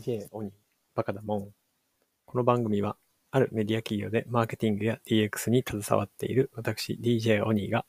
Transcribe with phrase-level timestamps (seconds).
[0.00, 0.52] DJ オニー、
[0.94, 1.48] バカだもん。
[2.24, 2.96] この番組は、
[3.30, 7.84] あるメディア企業でマーケティングや DX に携わっている私 DJ オニーが、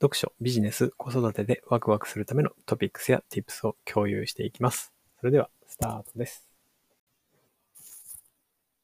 [0.00, 4.94] 読書、ビジネス、子育てでワクワクするためのトピックスや Tips を共有していきます。
[5.20, 6.48] それでは、スタートです。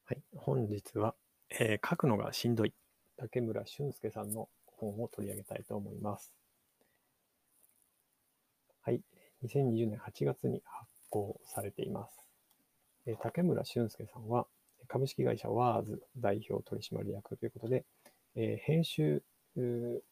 [0.05, 1.15] はい、本日は、
[1.49, 2.73] えー書くのがしんどい、
[3.17, 6.31] 竹村俊介さんの本を取り上げたいと思います。
[8.83, 9.01] はい、
[9.43, 12.22] 2020年8月に発行されています。
[13.21, 14.47] 竹村俊介さんは、
[14.87, 17.85] 株式会社 WARS 代表取締役ということで、
[18.35, 19.23] え編集
[19.57, 19.61] エ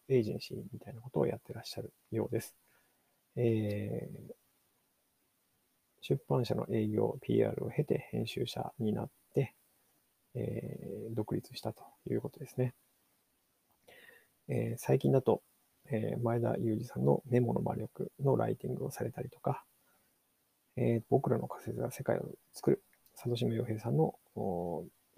[0.10, 2.56] ージェンシーみたいなことをやってらっしゃるようです。
[3.36, 4.34] えー
[6.04, 9.54] 出版社の営業、PR を経て編集者になって、
[10.34, 12.74] えー独立したということですね。
[14.50, 15.44] えー最近だと、
[15.92, 19.64] えー前田裕二さんのメモの魔力のライティングをされたりとか、
[20.82, 22.84] えー僕らの仮説が世界を作る、
[23.16, 24.16] 佐渡島庸平さんの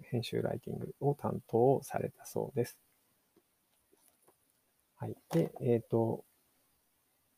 [0.02, 2.78] 編集ライティングを担当されたそうです。
[4.96, 5.16] はい。
[5.30, 6.22] で、えっ、と、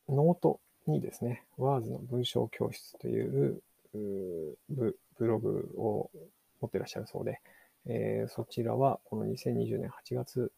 [0.09, 3.61] ノートにですね、WARS の文章教室という
[3.93, 6.11] ブログを
[6.59, 7.39] 持ってらっしゃるそうで、
[7.85, 10.51] えーそちらはこの2020年8月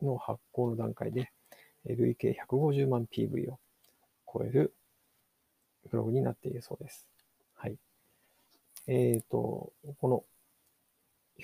[0.00, 1.30] の発行の段階で、
[1.84, 3.58] 累計150万 PV を
[4.32, 4.72] 超える
[5.90, 7.06] ブログになっているそうです。
[7.54, 7.76] はい。
[8.86, 10.24] えっ、と、この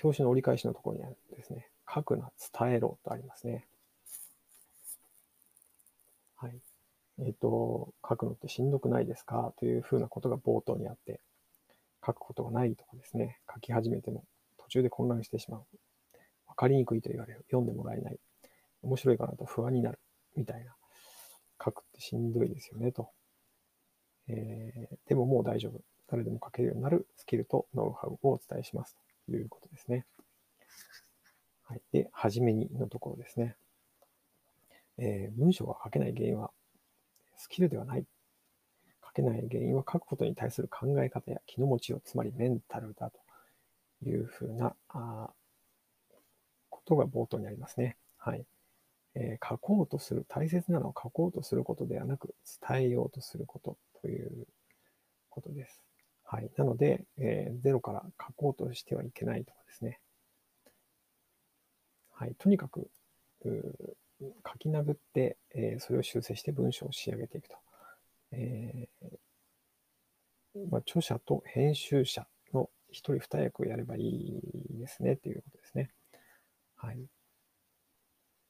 [0.01, 3.65] 表紙の折り返しのところにあるですね、書くな、伝えろとありますね。
[6.37, 6.59] はい。
[7.19, 9.53] えっ、と、書くのってしんどくないですか？
[9.59, 11.19] というふうなことが冒頭にあって、
[12.05, 14.23] 書くことがないとかですね、書き始めても
[14.57, 15.65] 途中で混乱してしまう。
[16.47, 17.45] わかりにくいと言われる。
[17.49, 18.19] 読んでもらえない。
[18.81, 19.99] 面白いかなと不安になる。
[20.35, 20.75] みたいな。
[21.63, 23.09] 書くってしんどいですよね、と。
[24.27, 25.81] えーでももう大丈夫。
[26.07, 28.95] 誰でも書けるようになるスキルとノウハウをお伝えします。
[29.25, 30.05] ということですね。
[31.63, 31.81] はい。
[31.91, 33.55] で、はじめにのところですね。
[34.97, 36.51] えー文章が書けない原因は
[37.37, 38.05] スキルではない。
[39.05, 43.19] 書けない原因は書くことに対する考え方や気の持ちよう、つまりメンタルだと
[44.07, 45.29] いうふうなあ
[46.69, 47.97] ことが冒頭にありますね。
[48.17, 48.45] はい。
[49.15, 52.33] えー書こうとする、大切なのは書こうとすることではなく、
[52.67, 54.45] 伝えようとすることという
[55.29, 55.81] ことです。
[56.25, 56.51] はい。
[56.57, 59.99] なので、えーゼロから書こうとしてはいけないとかですね。
[62.11, 62.35] はい。
[62.37, 62.89] とにかく、
[63.45, 63.49] う
[64.19, 67.55] 書き殴って、えーそれを修正して文章を仕上げていくと。
[68.31, 69.07] えー
[70.69, 74.41] まあ、著者と編集者の一人二役をやればいい
[74.79, 75.91] ですねっていうことですね。
[76.75, 76.99] はい。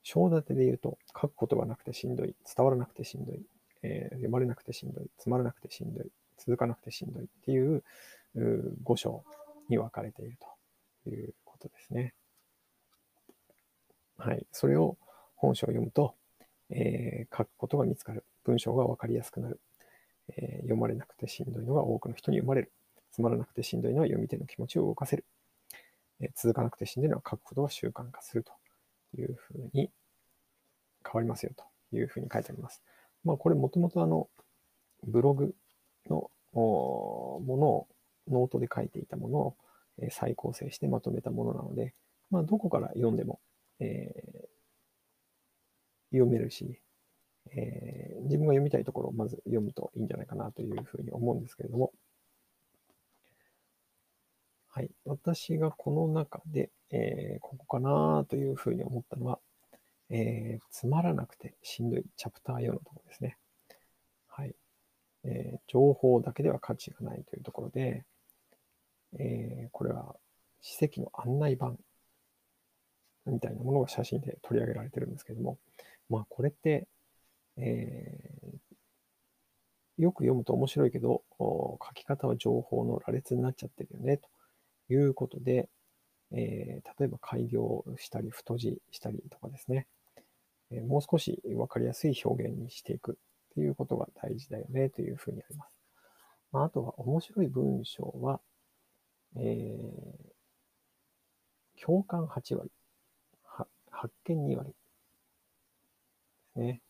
[0.03, 3.41] 章立てで言うと、書くことがなくてしんどい、伝わらなくてしんどい、
[3.83, 6.07] えー読まれなくてしんどい、つまらなくてしんどい、
[6.37, 7.83] 続かなくてしんどいっていう
[8.35, 9.23] う5章
[9.69, 10.37] に分かれている
[11.05, 12.13] ということですね。
[14.17, 14.45] はい。
[14.51, 14.97] それを
[15.35, 16.15] 本書を読むと、
[16.69, 18.25] えー書くことが見つかる。
[18.43, 19.59] 文章が分かりやすくなる。
[20.37, 22.71] えー読まれなくてしんどいのが多くの人に読まれる。
[23.11, 25.25] つまらなくてしんどいのは読み手の気持ちを動かせる。
[26.21, 28.53] えー続かなくてしんどいのは書くことが習慣化すると
[29.17, 29.91] いうふうに
[31.03, 31.65] 変わりますよと
[31.95, 32.81] いうふうに書いてあります。
[33.23, 34.29] まあこれもともとあの
[35.03, 35.55] ブログ
[36.09, 37.87] のものを
[38.29, 39.55] ノートで書いていたものを
[40.09, 41.93] 再構成してまとめたものなので、
[42.31, 43.39] まあどこから読んでも、
[43.79, 44.53] えー
[46.11, 46.79] 読めるし、
[47.51, 51.91] えー自分が読みたいところをまず読むといいんじゃないかなというふうに思うんですけれども、
[54.67, 54.89] はい。
[55.05, 59.39] 私がこの中で、えーここかなというふうに思ったのは、
[60.15, 63.37] えーつまらなくてしんどいチャプター4のところですね。
[64.27, 64.55] はい。
[65.23, 68.05] えー情報だけでは価値がないというところで、
[69.19, 70.15] えーこれは
[70.61, 71.73] 史跡の案内板
[73.25, 75.57] みたいなものが写真で取り上げられてるんですけども、
[76.09, 76.87] まあこれって、
[77.57, 78.57] えー
[79.97, 84.27] よく読むと面白いけど、書き方は情報の羅列になっちゃってるよね、と
[84.89, 85.69] いうことで、
[86.31, 89.87] えー例えば改行したり、太字したりとかですね、
[90.81, 93.15] もう少しわかりやすい表現にしていくっ
[93.53, 95.77] ていうことが大事だよね、というふうにあります。
[96.51, 98.39] まあ、あとは面白い文章は、
[99.35, 100.33] えー
[101.85, 102.71] 共感8割、
[103.43, 104.75] は発見2割で
[106.53, 106.81] すね。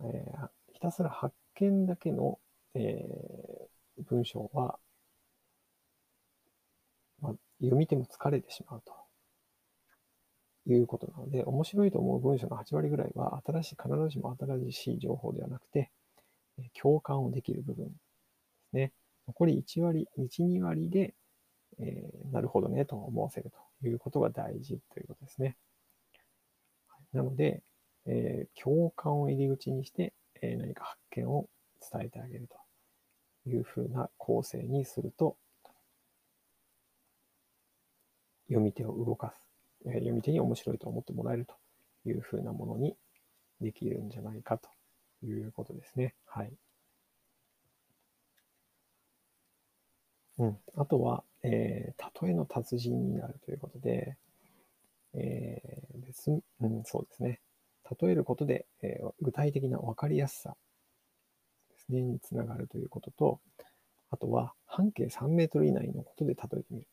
[0.00, 2.38] えーひたすら発見だけの、
[2.74, 4.78] えー文章は、
[7.20, 8.92] まあ、読み手も疲れてしまうと
[10.72, 15.90] いうことなので、面白いと思う文章の8割ぐらいは、新しい、必ずしも新しい情報ではなくて、
[16.80, 17.92] 共感をできる部分で
[18.70, 18.92] すね。
[19.28, 21.14] 残り1割、1、2割で、
[21.78, 23.50] えー、なるほどねと思わせる
[23.80, 25.56] ということが大事ということですね。
[27.12, 27.62] なので、
[28.06, 31.48] えー、共感を入り口にして、えー、何か発見を
[31.92, 32.48] 伝えてあげる
[33.44, 35.36] というふうな構成にすると、
[38.48, 39.47] 読み手を動かす、
[39.84, 41.54] 読み手に面白いと思ってもらえると
[42.08, 42.96] いうふうなものに
[43.60, 44.68] できるんじゃないかと
[45.24, 46.14] いうことですね。
[46.26, 46.52] はい。
[50.38, 50.58] うん。
[50.76, 54.16] あとは、えー、例えの達人になるということで、
[55.14, 57.40] えー、別、うん、そうですね。
[58.00, 60.54] 例えることで、えー、具体的な分かりやすさ
[61.70, 63.40] ですね、につながるということと、
[64.10, 66.86] あとは半径3メートル以内のことで例えてみる。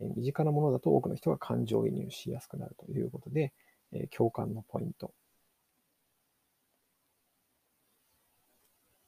[0.00, 3.52] 身近なものだと多くの人が感情移入しやすくなるということで、
[3.92, 5.14] え、共感のポイント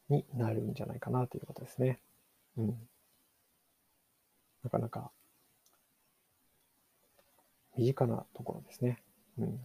[0.08, 2.00] になるんじゃないかなということですね。
[2.56, 2.88] うん。
[4.62, 5.10] なかなか
[7.76, 9.02] 身近なところですね。
[9.38, 9.60] うん。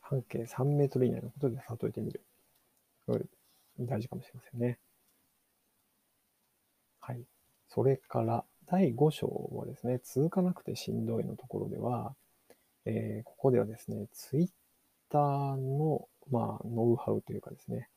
[0.00, 2.22] 半径3メートル以内のことで例えてみる。
[3.78, 4.78] 大事かもしれませんね。
[7.00, 7.35] はい。
[7.68, 12.14] それから、第5章はですね、続かなくてしんどいのところでは、
[12.84, 14.48] えー、ここではですね、ツイッ
[15.08, 17.88] ターの、まあ、ノウハウというかですね、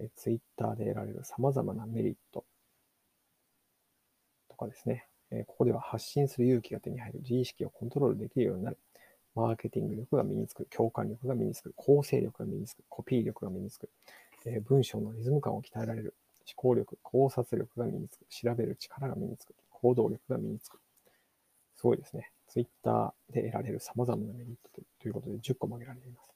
[0.00, 2.44] えツイッターで得られる様々なメリット
[4.48, 8.78] とかですね、えここでは発信する勇気が手に入る、自意識をコントロールできるようになる、
[9.34, 13.90] マーケティング力が身につく、共感力が身につく、構成力が身につく、コピー力が身につく、
[14.46, 16.14] え文章のリズム感を鍛えられる、
[16.48, 20.80] 思考力、考察力が身につく、調べる力が身につく、行動力が身につく。
[21.76, 22.32] すごいですね。
[22.48, 26.30] ツイッターで得られる様々なメリットということで10個挙げられています。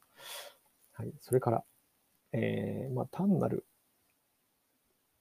[0.93, 1.13] はい。
[1.21, 1.65] それから、
[2.33, 3.65] えー、まあ、単なる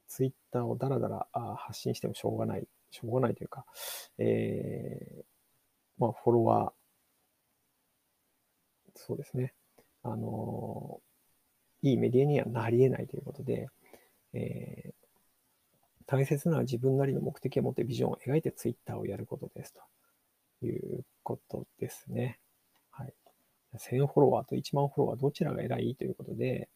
[0.07, 1.27] ツイッターをダラダラ
[1.57, 3.65] 発信してもしょうがないしょうがないというか、
[4.17, 5.23] えー、
[5.97, 6.71] まあ、フォロワー、
[8.95, 9.53] そうですね。
[10.03, 10.99] あの
[11.83, 13.69] いいメディアにはなり得ないということで、
[14.33, 14.93] えー、
[16.05, 19.73] 大切な自分なりの目的を持ってビジョンを描いてツイッターをやることです
[20.59, 22.39] ということですね。
[22.91, 23.13] はい。
[23.77, 26.69] 1000フォロワーと1万フォロワーどちらが偉いということで、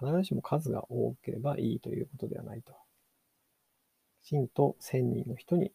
[0.00, 2.72] 必ずしも数が多ければいいということではないと
[4.22, 5.72] きちんと1000人の人に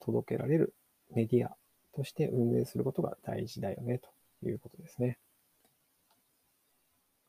[0.00, 0.74] 届けられる
[1.14, 1.56] メディア
[1.94, 4.08] として運営することが大事だよね、と
[4.48, 5.18] いうことですね。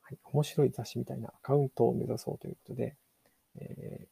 [0.02, 2.96] はい、面白い雑誌みたいなアカウントを目指そうということで、
[3.60, 4.06] え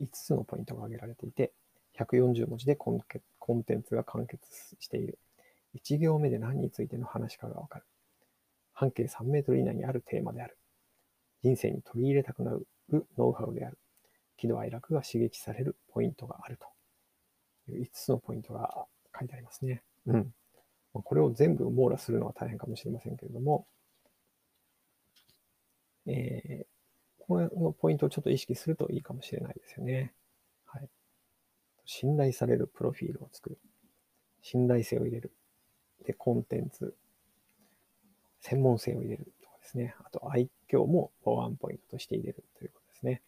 [0.00, 1.52] ー、5つのポイントが挙げられていて、
[1.98, 3.00] 140文字でコン
[3.38, 5.18] コンテンツが完結している。
[5.74, 7.84] 1行目で何についての話かがわかる。
[8.72, 10.56] 半径3メートル以内にあるテーマである。
[11.42, 13.78] 人生に取り入れたくなるノウハウである。
[14.36, 16.58] 喜怒哀楽が刺激されるポイントがある
[17.66, 18.86] という5つのポイントが
[19.18, 19.82] 書いてありますね。
[20.06, 20.34] うん。
[20.92, 23.66] これを全部網羅するのは大変かもしれませんけれども、
[26.06, 26.66] えー、
[27.30, 30.12] このポイントをちょっと意識するといいかもしれないですよね。
[30.66, 30.88] はい。
[31.84, 33.58] 信頼されるプロフィールを作る。
[34.42, 35.32] 信頼性を入れる。
[36.04, 36.92] で、コンテンツ。
[38.40, 39.94] 専門性を入れるとかですね。
[40.04, 43.22] あと、愛嬌もワンポイントとして入れるということですね。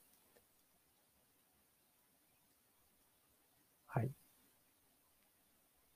[3.87, 4.11] はい。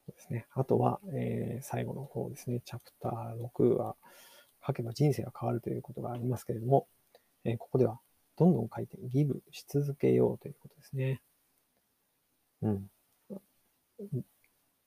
[0.07, 0.47] そうですね。
[0.53, 2.61] あとは、えー、最後の方ですね。
[2.65, 3.97] チャプター6は、
[4.65, 6.87] 書けば人生が変わるということがありますけれども、
[7.47, 8.01] え、ここでは、
[8.37, 11.23] どんどん書いてギブし続けようということですね。
[12.63, 12.91] うん。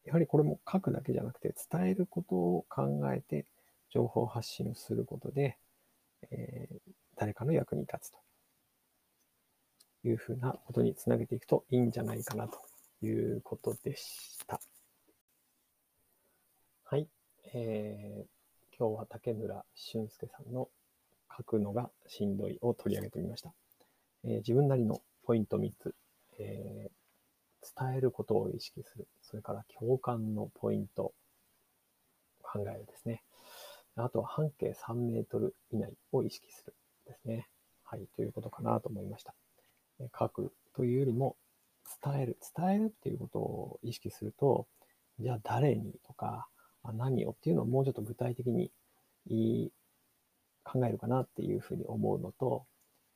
[0.05, 3.45] やはりこれも書くだけじゃなくて、伝えることを考えて、
[3.89, 5.57] 情報発信をすることで、
[6.31, 6.79] えー、
[7.15, 8.19] 誰かの役に立つと
[10.03, 12.59] いうふうなことにつなげていくといいんじゃないかなと
[13.01, 14.59] いうことでした。
[16.83, 17.07] はい。
[17.53, 20.69] えー、今日は竹村俊介さんの
[21.39, 23.53] 書くのがしんどいを取り上げてみました。
[24.25, 25.95] えー、自分なりのポイント3つ、
[26.37, 29.07] えー、伝えることを意識する。
[29.21, 31.13] それから共感のポイント、
[32.41, 33.23] 考えるですね。
[33.95, 36.73] あとは半径3メートル以内を意識する
[37.05, 37.47] ですね。
[37.83, 39.33] はい、ということかなと思いました。
[39.99, 41.37] え書くというよりも、
[42.03, 42.37] 伝える。
[42.55, 44.67] 伝えるっていうことを意識すると、
[45.19, 46.47] じゃあ誰にとか、
[46.93, 48.71] 何をっていうのをもうちょっと具体的に
[49.27, 49.71] 言い
[50.63, 52.65] 考えるかなっていうふうに思うのと、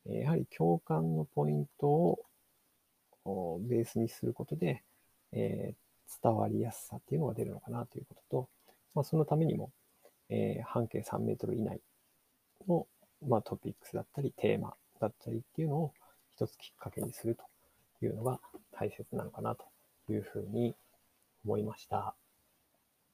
[0.06, 4.84] やはり共感のポイントをベースにすることで、
[5.32, 8.50] えー、伝わりやすさっていうのが出るのかなということと、
[8.96, 9.72] まあ、そのためにも、
[10.30, 11.80] えー、半径3メートル以内
[12.68, 12.88] の、
[13.28, 15.94] まあ、トピックスだったりテーマだったりっていうのを
[16.36, 17.36] 一つきっかけにする
[18.00, 18.40] というのが
[18.72, 19.66] 大切なのかなと
[20.12, 20.76] いうふうに
[21.46, 22.16] 思いました。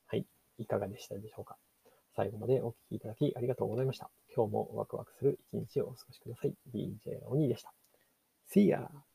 [0.07, 0.25] はい。
[0.57, 1.57] いかがでしたでしょうか？
[2.19, 4.11] 最後までお聴きいただきありがとうございました。
[4.35, 6.53] 今日もワクワクする一日をお過ごしください。
[6.75, 7.73] DJ お兄でした。
[8.53, 9.08] See ya!